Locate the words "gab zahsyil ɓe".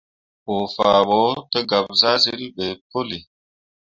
1.69-2.65